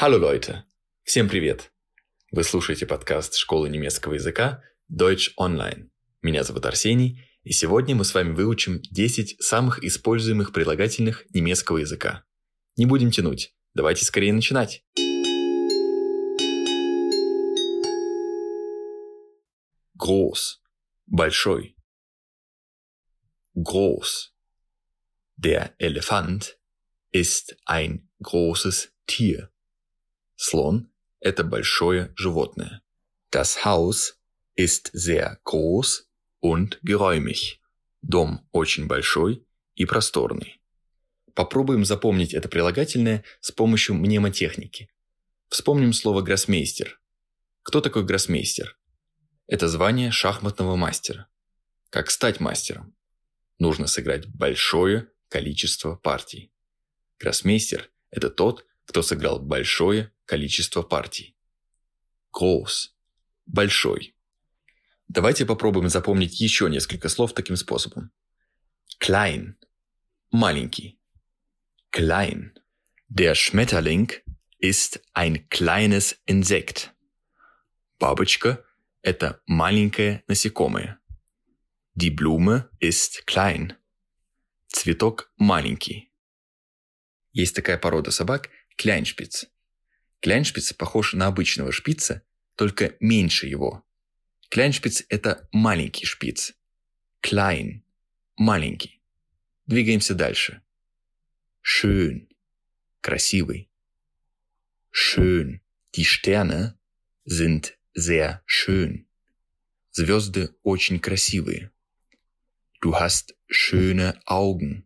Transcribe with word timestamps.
Hallo 0.00 0.18
Leute! 0.18 0.62
Всем 1.02 1.28
привет! 1.28 1.70
Вы 2.32 2.42
слушаете 2.42 2.86
подкаст 2.86 3.34
школы 3.34 3.68
немецкого 3.68 4.14
языка 4.14 4.62
Deutsch 4.90 5.28
Online. 5.38 5.90
Меня 6.22 6.42
зовут 6.42 6.64
Арсений, 6.64 7.22
и 7.42 7.52
сегодня 7.52 7.94
мы 7.94 8.06
с 8.06 8.14
вами 8.14 8.32
выучим 8.32 8.80
10 8.80 9.42
самых 9.42 9.84
используемых 9.84 10.54
прилагательных 10.54 11.26
немецкого 11.34 11.76
языка. 11.76 12.24
Не 12.78 12.86
будем 12.86 13.10
тянуть, 13.10 13.54
давайте 13.74 14.06
скорее 14.06 14.32
начинать. 14.32 14.82
Groß– 19.98 20.60
большой. 21.08 21.76
Groß. 23.54 24.32
Der 25.36 25.74
Elefant 25.78 26.56
ist 27.12 27.54
ein 27.66 28.08
großes 28.22 28.94
Tier. 29.04 29.50
Слон– 30.42 30.88
это 31.20 31.44
большое 31.44 32.14
животное. 32.16 32.80
Das 33.30 33.62
Haus 33.62 34.14
ist 34.56 34.88
sehr 34.94 35.38
groß 35.44 36.08
und 36.40 36.78
geräumig. 36.82 37.60
Дом 38.00 38.48
очень 38.50 38.86
большой 38.86 39.44
и 39.74 39.84
просторный. 39.84 40.62
Попробуем 41.34 41.84
запомнить 41.84 42.32
это 42.32 42.48
прилагательное 42.48 43.22
с 43.42 43.52
помощью 43.52 43.96
мнемотехники. 43.96 44.88
Вспомним 45.50 45.92
слово 45.92 46.22
«гроссмейстер». 46.22 47.02
Кто 47.62 47.82
такой 47.82 48.06
гроссмейстер? 48.06 48.78
Это 49.46 49.68
звание 49.68 50.10
шахматного 50.10 50.74
мастера. 50.74 51.28
Как 51.90 52.10
стать 52.10 52.40
мастером? 52.40 52.96
Нужно 53.58 53.86
сыграть 53.86 54.26
большое 54.26 55.10
количество 55.28 55.96
партий. 55.96 56.50
Гроссмейстер– 57.18 57.90
это 58.10 58.30
тот, 58.30 58.64
кто 58.86 59.02
сыграл 59.02 59.38
большое 59.38 60.14
количество 60.30 60.82
партий. 60.82 61.36
Groß– 62.32 62.90
большой. 63.46 64.14
Давайте 65.08 65.44
попробуем 65.44 65.88
запомнить 65.88 66.40
еще 66.40 66.70
несколько 66.70 67.08
слов 67.08 67.34
таким 67.34 67.56
способом. 67.56 68.12
Klein– 69.02 69.54
маленький. 70.30 71.00
Klein. 71.90 72.52
Der 73.08 73.34
Schmetterling 73.34 74.22
ist 74.60 75.00
ein 75.14 75.48
kleines 75.48 76.16
Insekt. 76.28 76.90
Бабочка– 77.98 78.64
это 79.02 79.42
маленькое 79.48 80.22
насекомое. 80.28 81.00
Die 81.96 82.14
Blume 82.14 82.68
ist 82.78 83.26
klein. 83.26 83.74
Цветок 84.68 85.32
маленький. 85.38 86.12
Есть 87.32 87.56
такая 87.56 87.78
порода 87.78 88.12
собак– 88.12 88.48
кляйншпиц. 88.76 89.50
Кляйншпиц 90.20 90.74
похож 90.74 91.14
на 91.14 91.26
обычного 91.26 91.72
шпица, 91.72 92.22
только 92.54 92.96
меньше 93.00 93.46
его. 93.46 93.84
Кляйншпиц– 94.50 95.04
это 95.08 95.48
маленький 95.52 96.06
шпиц. 96.06 96.54
Klein– 97.22 97.82
маленький. 98.36 99.00
Двигаемся 99.66 100.14
дальше. 100.14 100.62
Schön– 101.62 102.28
красивый. 103.00 103.70
Schön. 104.90 105.60
Die 105.92 106.04
Sterne 106.04 106.78
sind 107.24 107.76
sehr 107.94 108.42
schön. 108.46 109.06
Звезды 109.92 110.54
очень 110.62 111.00
красивые. 111.00 111.70
Du 112.80 112.94
hast 112.94 113.34
schöne 113.48 114.20
Augen 114.26 114.84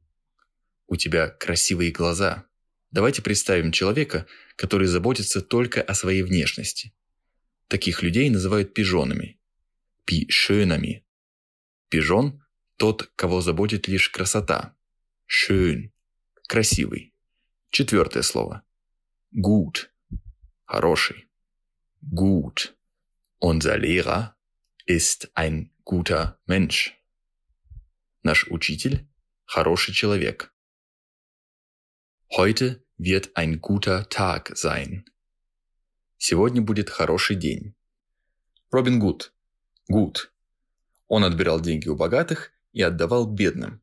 у 0.87 0.97
тебя 0.97 1.29
красивые 1.29 1.91
глаза. 1.91 2.47
Давайте 2.95 3.23
представим 3.23 3.73
человека, 3.73 4.25
который 4.55 4.87
заботится 4.87 5.43
только 5.43 5.83
о 5.83 5.95
своей 5.95 6.23
внешности. 6.23 6.95
Таких 7.67 8.05
людей 8.05 8.31
называют 8.31 8.73
пижонами. 8.73 9.41
Пишönами. 10.05 11.05
Пижон– 11.89 12.41
тот, 12.77 13.11
кого 13.17 13.41
заботит 13.41 13.89
лишь 13.89 14.11
красота. 14.11 14.77
Schön– 15.27 15.91
красивый. 16.47 17.13
Четвертое 17.71 18.23
слово. 18.23 18.63
Gut– 19.33 19.89
хороший. 20.65 21.27
Gut. 22.01 22.77
Unser 23.41 23.77
Lehrer 23.77 24.37
ist 24.87 25.33
ein 25.35 25.73
guter 25.85 26.39
Mensch. 26.47 26.93
Наш 28.23 28.47
учитель– 28.47 29.09
хороший 29.47 29.93
человек. 29.93 30.55
Heute 32.31 32.84
wird 32.99 33.31
ein 33.35 33.61
guter 33.61 34.09
Tag 34.09 34.57
sein. 34.57 35.05
Сегодня 36.19 36.63
будет 36.63 36.91
хороший 36.91 37.37
день. 37.37 37.75
Робин 38.71 38.99
Гуд. 38.99 39.33
Гуд. 39.89 40.33
Он 41.09 41.25
отбирал 41.25 41.61
деньги 41.61 41.89
у 41.89 41.97
богатых 41.97 42.53
и 42.73 42.83
отдавал 42.83 43.27
бедным. 43.27 43.83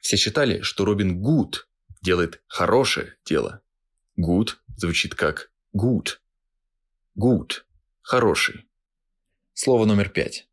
Все 0.00 0.16
считали, 0.16 0.60
что 0.62 0.84
Робин 0.84 1.20
Гуд 1.20 1.68
делает 2.00 2.42
хорошее 2.46 3.16
дело. 3.24 3.62
Гуд 4.16 4.62
звучит 4.76 5.14
как 5.14 5.50
gut. 5.72 6.22
Gut. 7.14 7.66
Хороший. 8.02 8.68
Слово 9.54 9.86
номер 9.86 10.08
пять. 10.10 10.48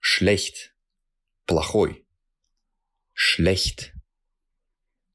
Schlecht. 0.00 0.72
Плохой. 1.46 2.06
Schlecht. 3.14 3.92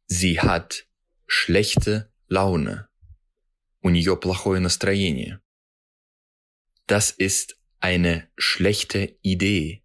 Sie 0.08 0.40
hat 0.40 0.86
schlechte 1.28 2.12
Laune. 2.30 2.88
У 3.82 3.90
нее 3.90 4.18
плохое 4.18 4.60
настроение. 4.60 5.40
Das 6.88 7.12
ist 7.12 7.56
eine 7.80 8.28
schlechte 8.36 9.18
Idee. 9.24 9.84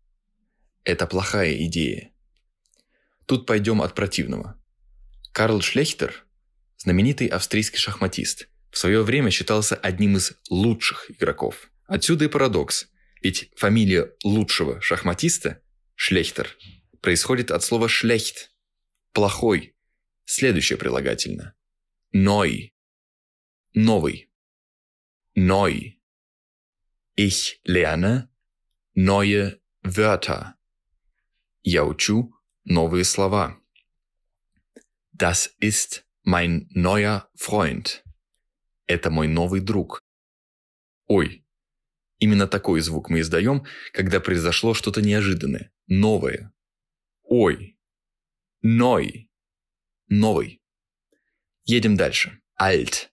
Это 0.84 1.06
плохая 1.06 1.54
идея. 1.66 2.12
Тут 3.26 3.46
пойдем 3.46 3.82
от 3.82 3.94
противного. 3.94 4.60
Карл 5.32 5.60
Шлехтер, 5.60 6.26
знаменитый 6.78 7.28
австрийский 7.28 7.78
шахматист, 7.78 8.48
в 8.70 8.78
свое 8.78 9.02
время 9.02 9.30
считался 9.30 9.76
одним 9.76 10.16
из 10.16 10.32
лучших 10.48 11.10
игроков. 11.10 11.70
Отсюда 11.86 12.24
и 12.24 12.28
парадокс, 12.28 12.88
ведь 13.22 13.50
фамилия 13.56 14.12
лучшего 14.24 14.80
шахматиста, 14.80 15.62
Шлехтер, 15.94 16.56
происходит 17.00 17.50
от 17.50 17.62
слова 17.62 17.88
«шлехт»– 17.88 18.50
«плохой», 19.12 19.74
Следующее 20.32 20.78
прилагательное. 20.78 21.56
Neu. 22.12 22.70
Новый. 23.74 24.30
Neu. 25.34 25.98
Ich 27.16 27.60
lerne 27.64 28.28
neue 28.94 29.60
Wörter. 29.82 30.54
Я 31.64 31.84
учу 31.84 32.32
новые 32.64 33.02
слова. 33.02 33.58
Das 35.12 35.52
ist 35.58 36.04
mein 36.24 36.68
neuer 36.76 37.28
Freund. 37.34 38.04
Это 38.86 39.10
мой 39.10 39.26
новый 39.26 39.60
друг. 39.60 40.00
Ой. 41.08 41.44
Именно 42.20 42.46
такой 42.46 42.80
звук 42.82 43.10
мы 43.10 43.22
издаем, 43.22 43.66
когда 43.92 44.20
произошло 44.20 44.74
что-то 44.74 45.02
неожиданное, 45.02 45.72
новое. 45.88 46.52
Ой. 47.24 47.76
Ной. 48.62 49.29
Новый. 50.12 50.60
Едем 51.62 51.96
дальше. 51.96 52.42
Alt. 52.60 53.10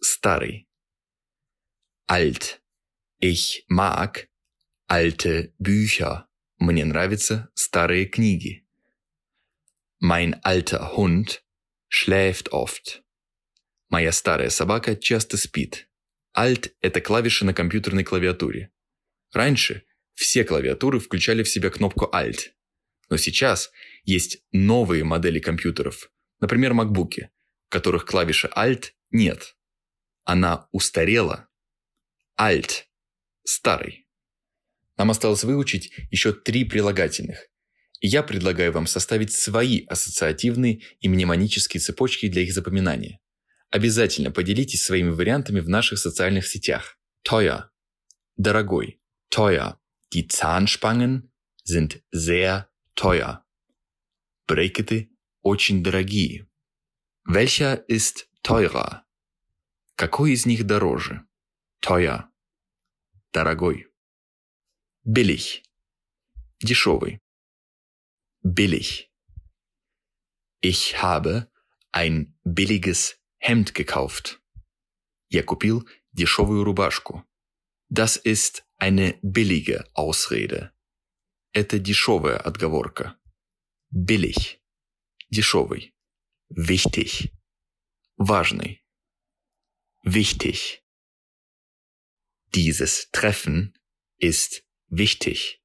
Старый. 0.00 0.68
Alt. 2.08 2.60
Ich 3.20 3.64
mag 3.68 4.28
alte 4.86 5.52
Bücher. 5.58 6.28
Мне 6.58 6.84
нравятся 6.84 7.50
старые 7.54 8.06
книги. 8.06 8.64
Mein 10.00 10.40
alter 10.44 10.96
Hund 10.96 11.42
schläft 11.88 12.52
oft. 12.52 13.02
Моя 13.88 14.12
старая 14.12 14.50
собака 14.50 14.94
часто 14.94 15.36
спит. 15.36 15.88
Alt– 16.36 16.72
это 16.80 17.00
клавиша 17.00 17.44
на 17.44 17.52
компьютерной 17.52 18.04
клавиатуре. 18.04 18.70
Раньше 19.32 19.84
все 20.14 20.44
клавиатуры 20.44 21.00
включали 21.00 21.42
в 21.42 21.48
себя 21.48 21.70
кнопку 21.70 22.04
Alt. 22.14 22.52
Но 23.08 23.16
сейчас 23.16 23.70
есть 24.04 24.38
новые 24.52 25.04
модели 25.04 25.38
компьютеров, 25.38 26.10
например, 26.40 26.74
макбуки, 26.74 27.30
в 27.68 27.70
которых 27.70 28.04
клавиша 28.04 28.50
Alt 28.56 28.92
нет. 29.10 29.56
Она 30.24 30.68
устарела. 30.72 31.48
Alt– 32.38 32.84
старый. 33.44 34.06
Нам 34.96 35.10
осталось 35.10 35.44
выучить 35.44 35.92
еще 36.10 36.32
три 36.32 36.64
прилагательных. 36.64 37.48
И 38.00 38.08
я 38.08 38.22
предлагаю 38.22 38.72
вам 38.72 38.86
составить 38.86 39.32
свои 39.32 39.86
ассоциативные 39.86 40.82
и 41.00 41.08
мнемонические 41.08 41.80
цепочки 41.80 42.28
для 42.28 42.42
их 42.42 42.52
запоминания. 42.52 43.20
Обязательно 43.70 44.30
поделитесь 44.30 44.84
своими 44.84 45.10
вариантами 45.10 45.60
в 45.60 45.68
наших 45.68 45.98
социальных 45.98 46.46
сетях. 46.46 46.98
Teuer– 47.26 47.64
дорогой. 48.36 49.00
Teuer. 49.30 49.78
Die 50.12 50.28
Zahnspangen 50.28 51.32
sind 51.64 52.00
sehr 52.12 52.68
teuer. 52.95 53.43
Брекеты 54.47 55.09
очень 55.41 55.83
дорогие. 55.83 56.47
Welcher 57.25 57.85
ist 57.87 58.27
teurer? 58.43 59.03
Какой 59.95 60.33
из 60.33 60.45
них 60.45 60.65
дороже? 60.65 61.25
Teuer. 61.81 62.29
Дорогой. 63.33 63.87
Billig. 65.03 65.63
Дешевый. 66.61 67.19
Billig. 68.43 69.11
Ich 70.61 71.01
habe 71.01 71.51
ein 71.91 72.37
billiges 72.43 73.19
Hemd 73.39 73.73
gekauft. 73.73 74.39
Я 75.29 75.43
купил 75.43 75.87
дешевую 76.11 76.63
рубашку. 76.63 77.23
Das 77.89 78.15
ist 78.17 78.63
eine 78.77 79.17
billige 79.21 79.85
Ausrede. 79.93 80.71
Это 81.56 81.78
дешевая 81.78 82.36
отговорка. 82.36 83.18
Billig. 83.90 84.60
Дешевый. 85.30 85.94
Wichtig. 86.50 87.32
Важный. 88.18 88.84
Wichtig. 90.02 90.84
Dieses 92.54 93.10
Treffen 93.10 93.72
ist 94.18 94.66
wichtig. 94.88 95.62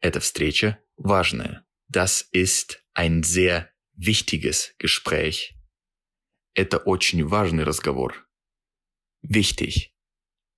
Эта 0.00 0.20
встреча 0.20 0.78
важная. 0.96 1.66
Das 1.88 2.28
ist 2.30 2.84
ein 2.92 3.22
sehr 3.22 3.72
wichtiges 3.94 4.74
Gespräch. 4.76 5.56
Это 6.52 6.76
очень 6.76 7.24
важный 7.24 7.64
разговор. 7.64 8.28
Wichtig. 9.22 9.96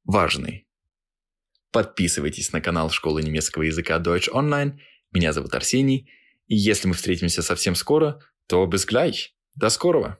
Важный. 0.02 0.63
Подписывайтесь 1.75 2.53
на 2.53 2.61
канал 2.61 2.88
Школы 2.88 3.21
немецкого 3.21 3.65
языка 3.65 3.99
Deutsch 3.99 4.31
Online. 4.32 4.79
Меня 5.11 5.32
зовут 5.32 5.56
Арсений. 5.56 6.09
И 6.47 6.55
если 6.55 6.87
мы 6.87 6.94
встретимся 6.94 7.43
совсем 7.43 7.75
скоро, 7.75 8.21
то 8.47 8.65
bis 8.67 8.88
gleich. 8.88 9.31
До 9.56 9.71
скорого. 9.71 10.19